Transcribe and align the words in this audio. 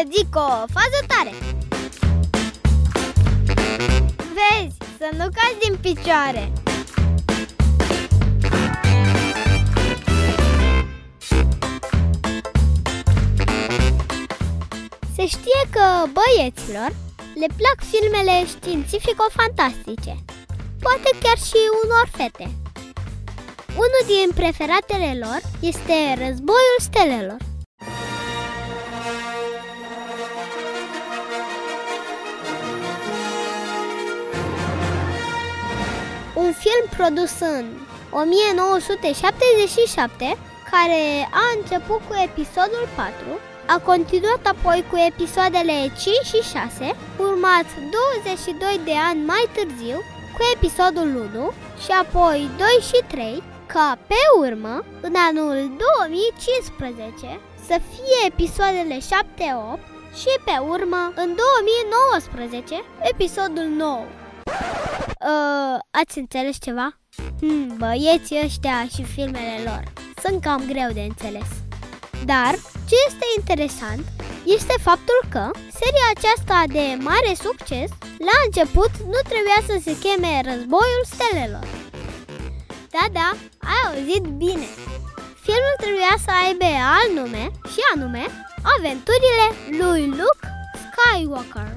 să 0.00 0.08
zic 0.16 0.34
o 0.34 0.48
fază 0.76 1.00
tare 1.12 1.32
Vezi, 4.36 4.76
să 4.98 5.08
nu 5.12 5.26
cazi 5.36 5.58
din 5.64 5.76
picioare 5.80 6.52
Se 15.14 15.26
știe 15.26 15.62
că 15.70 15.86
băieților 16.16 16.90
le 17.34 17.46
plac 17.56 17.78
filmele 17.92 18.46
științifico-fantastice, 18.46 20.14
poate 20.80 21.10
chiar 21.22 21.38
și 21.48 21.60
unor 21.84 22.06
fete. 22.16 22.46
Unul 23.84 24.02
din 24.06 24.30
preferatele 24.34 25.18
lor 25.24 25.40
este 25.60 25.96
Războiul 26.18 26.78
Stelelor. 26.78 27.49
Un 36.50 36.56
film 36.56 36.86
produs 36.96 37.40
în 37.40 37.66
1977, 38.10 40.36
care 40.70 41.28
a 41.42 41.44
început 41.56 42.00
cu 42.08 42.14
episodul 42.28 42.84
4 42.96 43.12
a 43.74 43.76
continuat 43.90 44.42
apoi 44.52 44.84
cu 44.90 44.96
episoadele 45.10 45.76
5 45.82 45.92
și 46.30 46.40
6, 46.52 46.96
urmat 47.18 47.66
22 48.24 48.80
de 48.84 48.94
ani 49.08 49.20
mai 49.32 49.44
târziu 49.54 49.98
cu 50.36 50.42
episodul 50.54 51.10
1 51.34 51.52
și 51.84 51.90
apoi 52.02 52.38
2 52.58 52.66
și 52.88 52.98
3, 53.06 53.42
ca 53.66 53.98
pe 54.06 54.20
urmă, 54.44 54.84
în 55.00 55.14
anul 55.28 55.56
2015, 56.02 57.40
să 57.66 57.76
fie 57.90 58.18
episoadele 58.26 58.98
7-8 58.98 59.00
și 60.20 60.32
pe 60.46 60.56
urmă, 60.74 61.02
în 61.22 61.30
2019, 61.42 62.74
episodul 63.12 63.68
9. 63.76 64.04
Uh, 65.20 65.59
ați 66.00 66.18
înțeles 66.18 66.56
ceva? 66.66 66.88
Hmm, 67.40 67.76
băieții 67.78 68.42
ăștia 68.44 68.78
și 68.94 69.02
filmele 69.14 69.56
lor 69.64 69.82
sunt 70.22 70.42
cam 70.42 70.62
greu 70.72 70.90
de 70.98 71.04
înțeles. 71.10 71.50
Dar 72.24 72.52
ce 72.88 72.96
este 73.08 73.26
interesant 73.38 74.04
este 74.56 74.74
faptul 74.88 75.20
că 75.34 75.44
seria 75.80 76.08
aceasta 76.14 76.58
de 76.76 76.84
mare 77.08 77.32
succes, 77.46 77.90
la 78.28 78.36
început 78.46 78.92
nu 79.12 79.20
trebuia 79.30 79.60
să 79.68 79.76
se 79.84 79.94
cheme 80.04 80.32
Războiul 80.48 81.04
Stelelor. 81.12 81.66
Da, 82.94 83.04
da, 83.18 83.28
ai 83.70 83.80
auzit 83.88 84.24
bine. 84.44 84.68
Filmul 85.46 85.76
trebuia 85.84 86.14
să 86.24 86.30
aibă 86.44 86.68
alt 86.96 87.12
nume 87.18 87.44
și 87.72 87.80
anume 87.94 88.24
Aventurile 88.74 89.46
lui 89.80 90.02
Luke 90.06 90.44
Skywalker. 90.82 91.70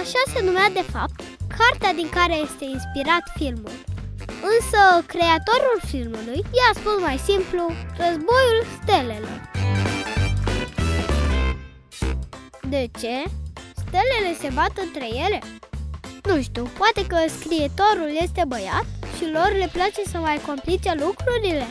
Așa 0.00 0.22
se 0.32 0.40
numea 0.44 0.68
de 0.72 0.84
fapt 0.92 1.20
cartea 1.58 1.92
din 2.00 2.08
care 2.08 2.36
este 2.46 2.64
inspirat 2.64 3.24
filmul. 3.38 3.76
Însă 4.52 4.80
creatorul 5.12 5.78
filmului 5.90 6.40
i-a 6.58 6.72
spus 6.74 6.96
mai 7.00 7.18
simplu 7.28 7.64
Războiul 8.02 8.60
Stelelor. 8.76 9.38
De 12.74 12.82
ce? 13.00 13.16
Stelele 13.82 14.32
se 14.40 14.50
bat 14.58 14.74
între 14.86 15.06
ele? 15.24 15.38
Nu 16.28 16.42
știu, 16.42 16.64
poate 16.80 17.02
că 17.06 17.18
scrietorul 17.38 18.10
este 18.24 18.42
băiat 18.46 18.86
și 19.16 19.24
lor 19.36 19.50
le 19.62 19.68
place 19.72 20.02
să 20.12 20.18
mai 20.18 20.38
complice 20.46 20.92
lucrurile. 21.04 21.66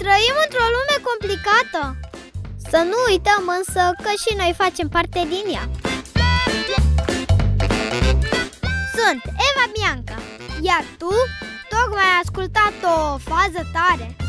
Trăim 0.00 0.36
într-o 0.44 0.68
lume 0.76 0.96
complicată. 1.08 1.82
Să 2.70 2.78
nu 2.90 2.98
uităm 3.10 3.42
însă 3.58 3.82
că 4.02 4.10
și 4.22 4.32
noi 4.36 4.52
facem 4.62 4.88
parte 4.88 5.20
din 5.34 5.54
ea. 5.56 5.85
Sunt 8.96 9.22
Eva 9.24 9.64
Bianca, 9.72 10.16
iar 10.60 10.84
tu 10.98 11.10
tocmai 11.68 12.02
ai 12.02 12.20
ascultat 12.22 12.74
o 12.82 13.18
fază 13.18 13.62
tare. 13.72 14.25